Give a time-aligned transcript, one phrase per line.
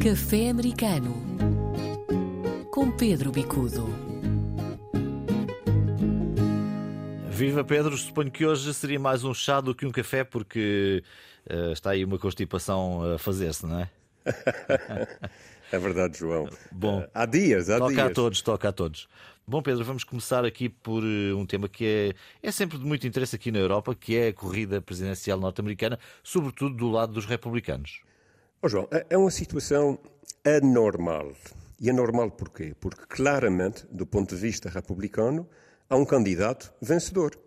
[0.00, 1.12] Café Americano
[2.70, 3.84] com Pedro Bicudo.
[7.28, 11.02] Viva Pedro, suponho que hoje seria mais um chá do que um café, porque
[11.50, 13.90] uh, está aí uma constipação a fazer-se, não é?
[15.72, 16.48] é verdade, João.
[16.70, 18.06] Bom, há dias, há toca dias.
[18.06, 19.08] a todos, toca a todos.
[19.44, 23.04] Bom, Pedro, vamos começar aqui por uh, um tema que é, é sempre de muito
[23.04, 28.06] interesse aqui na Europa, que é a corrida presidencial norte-americana, sobretudo do lado dos republicanos.
[28.60, 29.96] Oh, João, é, é uma situação
[30.44, 31.32] anormal.
[31.80, 32.74] E anormal porquê?
[32.80, 35.48] Porque claramente, do ponto de vista republicano,
[35.88, 37.38] há um candidato vencedor.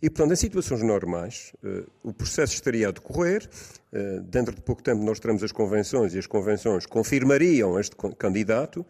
[0.00, 3.50] E, portanto, em situações normais, uh, o processo estaria a decorrer.
[3.92, 8.86] Uh, dentro de pouco tempo, nós teremos as convenções e as convenções confirmariam este candidato.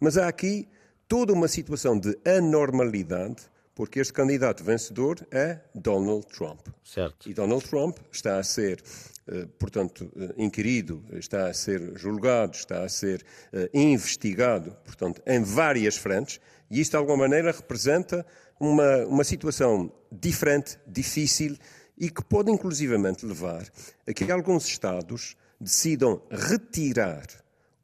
[0.00, 0.66] Mas há aqui
[1.06, 6.60] toda uma situação de anormalidade, porque este candidato vencedor é Donald Trump.
[6.84, 7.28] Certo.
[7.28, 8.82] E Donald Trump está a ser
[9.26, 13.24] Uh, portanto, uh, inquirido, está a ser julgado, está a ser
[13.54, 16.38] uh, investigado, portanto, em várias frentes,
[16.70, 18.26] e isto, de alguma maneira, representa
[18.60, 21.56] uma, uma situação diferente, difícil
[21.96, 23.66] e que pode, inclusivamente, levar
[24.06, 27.26] a que alguns Estados decidam retirar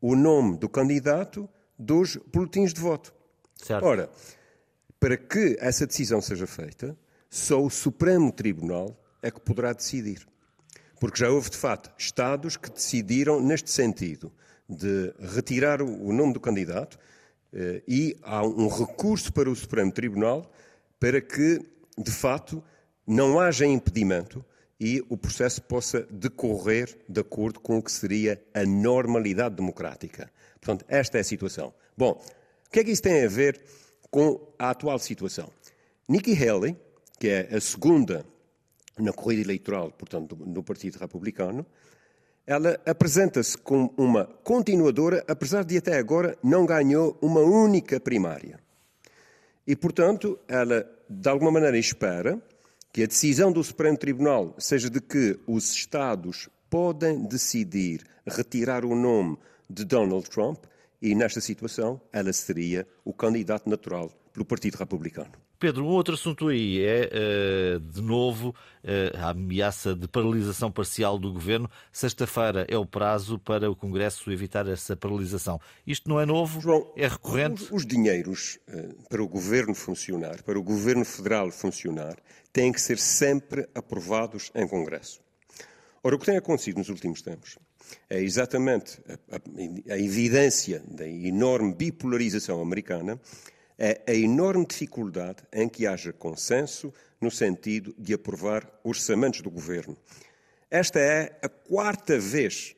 [0.00, 3.14] o nome do candidato dos boletins de voto.
[3.56, 3.84] Certo.
[3.84, 4.10] Ora,
[5.00, 6.96] para que essa decisão seja feita,
[7.30, 10.28] só o Supremo Tribunal é que poderá decidir.
[11.00, 14.30] Porque já houve, de facto, Estados que decidiram neste sentido,
[14.68, 16.98] de retirar o nome do candidato,
[17.52, 20.52] eh, e há um recurso para o Supremo Tribunal
[21.00, 21.60] para que,
[21.98, 22.62] de facto,
[23.06, 24.44] não haja impedimento
[24.78, 30.30] e o processo possa decorrer de acordo com o que seria a normalidade democrática.
[30.60, 31.74] Portanto, esta é a situação.
[31.96, 32.22] Bom,
[32.66, 33.60] o que é que isso tem a ver
[34.10, 35.48] com a atual situação?
[36.08, 36.76] Nikki Haley,
[37.18, 38.24] que é a segunda
[38.98, 41.64] na corrida eleitoral, portanto, no Partido Republicano,
[42.46, 48.58] ela apresenta-se como uma continuadora, apesar de até agora não ganhou uma única primária.
[49.66, 52.40] E, portanto, ela, de alguma maneira, espera
[52.92, 58.94] que a decisão do Supremo Tribunal seja de que os Estados podem decidir retirar o
[58.94, 59.38] nome
[59.68, 60.64] de Donald Trump
[61.00, 65.32] e, nesta situação, ela seria o candidato natural pelo Partido Republicano.
[65.58, 71.18] Pedro, um outro assunto aí é, eh, de novo, eh, a ameaça de paralisação parcial
[71.18, 71.70] do governo.
[71.92, 75.60] Sexta-feira é o prazo para o Congresso evitar essa paralisação.
[75.86, 76.62] Isto não é novo?
[76.62, 77.64] João, é recorrente?
[77.64, 82.16] Os, os dinheiros eh, para o governo funcionar, para o governo federal funcionar,
[82.50, 85.20] têm que ser sempre aprovados em Congresso.
[86.02, 87.58] Ora, o que tem acontecido nos últimos tempos
[88.08, 93.20] é exatamente a, a, a evidência da enorme bipolarização americana
[93.78, 99.96] é a enorme dificuldade em que haja consenso no sentido de aprovar orçamentos do governo.
[100.70, 102.76] Esta é a quarta vez,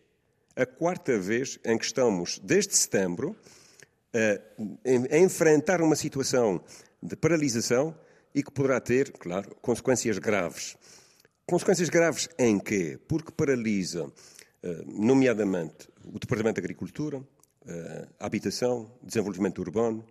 [0.56, 3.36] a quarta vez em que estamos, desde setembro,
[4.14, 6.62] a, a enfrentar uma situação
[7.02, 7.94] de paralisação
[8.34, 10.76] e que poderá ter, claro, consequências graves.
[11.46, 12.98] Consequências graves em quê?
[13.08, 14.10] Porque paralisa,
[14.86, 17.22] nomeadamente, o Departamento de Agricultura,
[18.18, 20.04] Habitação, Desenvolvimento Urbano,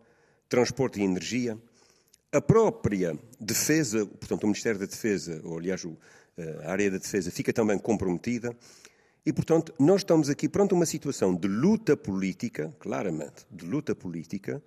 [0.49, 1.57] transporte e energia,
[2.31, 5.85] a própria defesa, portanto, o Ministério da Defesa, ou aliás,
[6.63, 8.55] a área da defesa, fica também comprometida.
[9.25, 14.63] E, portanto, nós estamos aqui pronto uma situação de luta política, claramente, de luta política,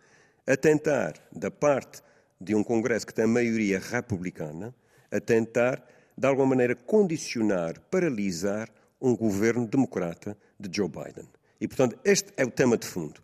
[0.47, 2.03] a tentar, da parte
[2.41, 4.75] de um Congresso que tem maioria republicana,
[5.11, 5.83] a tentar,
[6.17, 8.69] de alguma maneira, condicionar, paralisar
[9.05, 11.29] um governo democrata de Joe Biden.
[11.61, 13.21] E, portanto, este é o tema de fundo.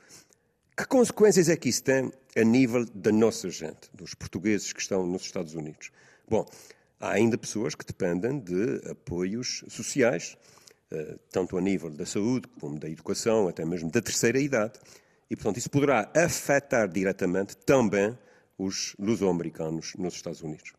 [0.76, 5.06] Que consequências é que isso tem a nível da nossa gente, dos portugueses que estão
[5.06, 5.90] nos Estados Unidos?
[6.28, 6.46] Bom,
[7.00, 10.36] há ainda pessoas que dependem de apoios sociais,
[10.90, 14.78] eh, tanto a nível da saúde como da educação, até mesmo da terceira idade.
[15.30, 18.16] E, portanto, isso poderá afetar diretamente também
[18.58, 20.74] os luso-americanos nos Estados Unidos.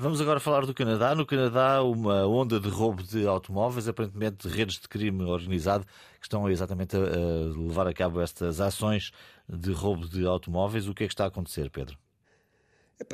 [0.00, 1.12] Vamos agora falar do Canadá.
[1.12, 5.84] No Canadá, uma onda de roubo de automóveis, aparentemente redes de crime organizado,
[6.20, 9.10] que estão exatamente a, levar a cabo estas ações
[9.48, 10.86] de roubo de automóveis.
[10.86, 11.98] O que é que está a acontecer, Pedro?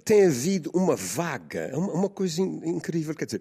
[0.05, 3.15] Tem havido uma vaga, uma coisa incrível.
[3.15, 3.41] Quer dizer,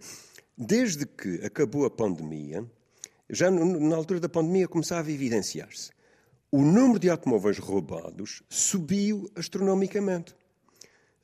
[0.57, 2.65] desde que acabou a pandemia,
[3.29, 5.91] já na altura da pandemia começava a evidenciar-se.
[6.49, 10.33] O número de automóveis roubados subiu astronomicamente.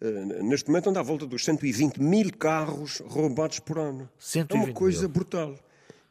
[0.01, 4.09] Uh, neste momento anda à volta dos 120 mil carros roubados por ano.
[4.17, 5.09] 120 é uma coisa mil.
[5.09, 5.55] brutal.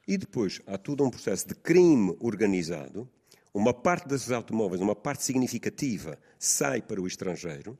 [0.06, 3.08] E depois há todo um processo de crime organizado.
[3.52, 7.76] Uma parte desses automóveis, uma parte significativa, sai para o estrangeiro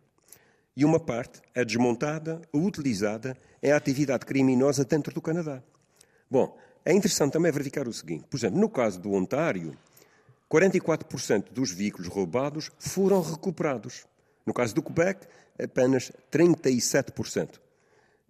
[0.75, 5.63] e uma parte é desmontada ou utilizada em atividade criminosa dentro do Canadá.
[6.31, 9.77] Bom, é interessante também verificar o seguinte: por exemplo, no caso do Ontário,
[10.51, 14.07] 44% dos veículos roubados foram recuperados.
[14.49, 15.27] No caso do Quebec,
[15.63, 17.61] apenas 37%.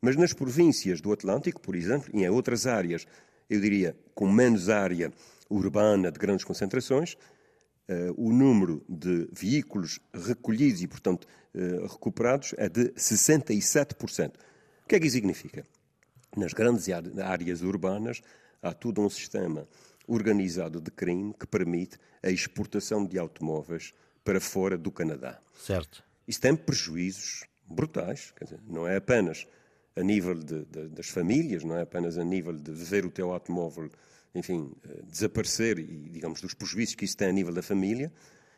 [0.01, 3.07] Mas nas províncias do Atlântico, por exemplo, e em outras áreas,
[3.49, 5.13] eu diria com menos área
[5.49, 12.69] urbana de grandes concentrações, uh, o número de veículos recolhidos e, portanto, uh, recuperados é
[12.69, 14.31] de 67%.
[14.85, 15.65] O que é que isso significa?
[16.37, 16.89] Nas grandes
[17.23, 18.23] áreas urbanas
[18.61, 19.69] há todo um sistema
[20.09, 23.95] organizado de crime que permite a exportação de automóveis
[24.25, 25.41] para fora do Canadá.
[25.57, 26.08] Certo.
[26.29, 29.47] Isso tem prejuízos brutais, dizer, não é apenas
[29.97, 33.33] a nível de, de, das famílias, não é apenas a nível de ver o teu
[33.33, 33.91] automóvel,
[34.35, 38.13] enfim, eh, desaparecer e, digamos, dos prejuízos que isso tem a nível da família,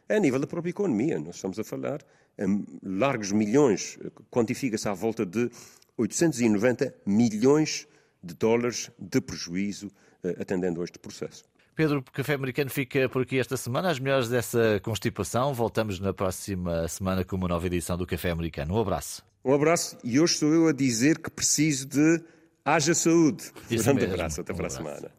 [0.08, 1.18] é a nível da própria economia.
[1.20, 2.04] Nós estamos a falar
[2.36, 5.48] em largos milhões, eh, quantifica-se à volta de
[5.96, 7.86] 890 milhões
[8.22, 9.90] de dólares de prejuízo
[10.24, 11.44] eh, atendendo a este processo.
[11.80, 13.88] Pedro, o Café Americano fica por aqui esta semana.
[13.88, 15.54] As melhores dessa constipação.
[15.54, 18.74] Voltamos na próxima semana com uma nova edição do Café Americano.
[18.74, 19.24] Um abraço.
[19.42, 22.22] Um abraço e hoje sou eu a dizer que preciso de
[22.66, 23.44] haja saúde.
[23.70, 24.14] Isso um grande mesmo.
[24.14, 25.10] abraço, até Um para a semana.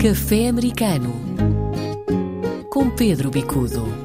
[0.00, 1.12] Café Americano
[2.70, 4.03] com Pedro Bicudo.